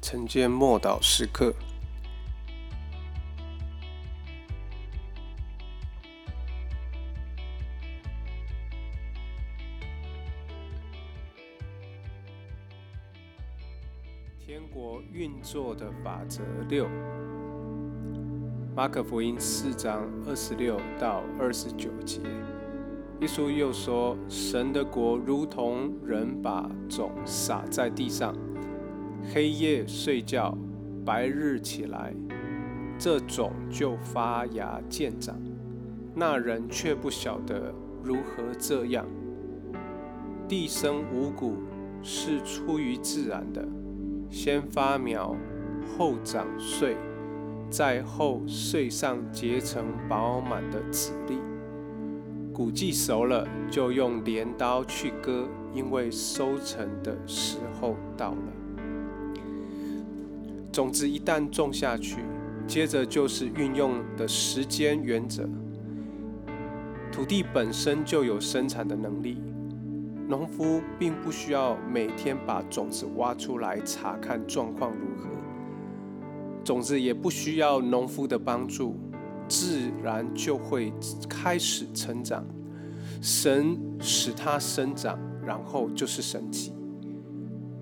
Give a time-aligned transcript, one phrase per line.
[0.00, 1.52] 晨间默祷时刻。
[14.46, 16.88] 天国运作的法则六，
[18.74, 22.20] 马可福音四章二十六到二十九节。
[23.20, 28.32] 耶稣又说：“神的国如同人把种撒在地上，
[29.22, 30.56] 黑夜睡觉，
[31.04, 32.14] 白日起来，
[32.98, 35.36] 这种就发芽见长。
[36.14, 39.06] 那人却不晓得如何这样。
[40.48, 41.56] 地生五谷
[42.02, 43.66] 是出于自然的，
[44.30, 45.36] 先发苗，
[45.96, 46.96] 后长穗，
[47.68, 51.38] 在后穗上结成饱满的籽粒。”
[52.52, 58.52] 谷季熟了，就用镰刀去割，因为收成的时候到了。
[60.78, 62.18] 种子一旦种下去，
[62.64, 65.42] 接着就是运用的时间原则。
[67.10, 69.42] 土地本身就有生产的能力，
[70.28, 75.28] 农夫并不需要每天把种子挖出来查看状况如何，
[76.62, 78.94] 种子也不需要农夫的帮助。
[79.48, 80.92] 自然就会
[81.28, 82.44] 开始成长，
[83.20, 86.72] 神使它生长，然后就是神迹、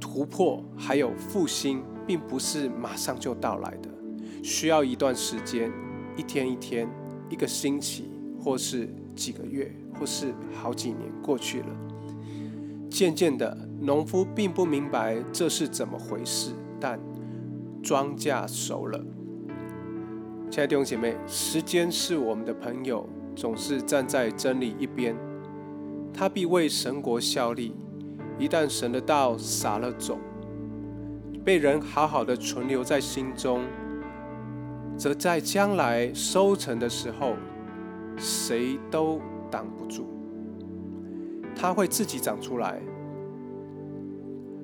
[0.00, 3.88] 突破，还有复兴，并不是马上就到来的，
[4.42, 5.72] 需要一段时间，
[6.16, 6.88] 一天一天，
[7.28, 11.66] 一个星期，或是几个月，或是好几年过去了，
[12.90, 16.98] 渐渐的，农夫并不明白这是怎么回事，但
[17.82, 19.04] 庄稼熟了。
[20.50, 25.16] 亲爱的弟兄姐妹，时间是我们的朋友，总是站在真理一边。
[26.12, 27.74] 他必为神国效力。
[28.36, 30.18] 一旦神的道撒了种，
[31.44, 33.62] 被人好好的存留在心中，
[34.96, 37.34] 则在将来收成的时候，
[38.16, 39.20] 谁都
[39.50, 40.06] 挡不住。
[41.54, 42.80] 它会自己长出来。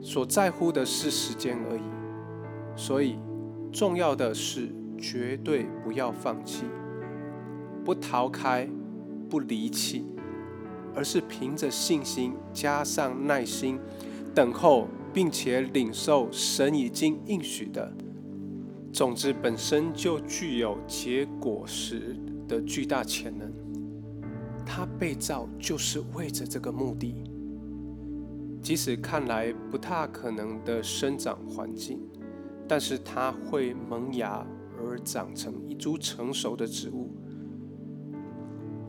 [0.00, 1.82] 所在乎的是时间而已。
[2.76, 3.18] 所以，
[3.72, 4.68] 重要的是。
[4.96, 6.64] 绝对不要放弃，
[7.84, 8.66] 不逃开，
[9.28, 10.06] 不离弃，
[10.94, 13.78] 而是凭着信心加上耐心，
[14.32, 17.90] 等候，并且领受神已经应许的
[18.92, 22.16] 种子本身就具有结果实
[22.46, 23.50] 的巨大潜能。
[24.66, 27.24] 它被造就是为着这个目的，
[28.60, 32.00] 即使看来不大可能的生长环境，
[32.68, 34.46] 但是它会萌芽。
[34.76, 37.14] 而长成一株成熟的植物，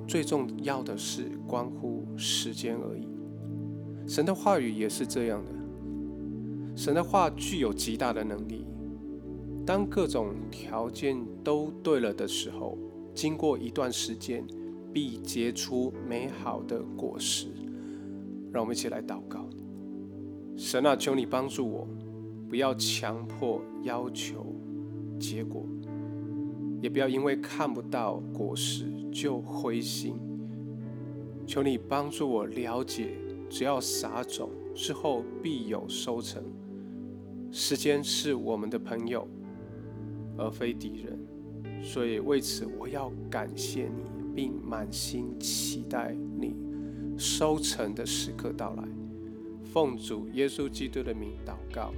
[0.07, 3.07] 最重要的是关乎时间而已。
[4.05, 5.51] 神的话语也是这样的，
[6.75, 8.65] 神的话具有极大的能力。
[9.65, 12.77] 当各种条件都对了的时候，
[13.13, 14.45] 经过一段时间，
[14.93, 17.47] 必结出美好的果实。
[18.51, 19.49] 让我们一起来祷告：
[20.55, 21.87] 神啊，求你帮助我，
[22.47, 24.45] 不要强迫要求
[25.19, 25.65] 结果。
[26.81, 30.15] 也不要因为看不到果实就灰心。
[31.47, 33.17] 求你帮助我了解，
[33.49, 36.43] 只要撒种之后必有收成。
[37.57, 39.25] 时间是我们的朋友，
[40.37, 41.81] 而非敌人。
[41.81, 44.03] 所以为此，我要感谢你，
[44.35, 46.53] 并满心期待你
[47.17, 48.83] 收成的时刻到来。
[49.63, 51.93] 奉主耶稣基督的名祷告。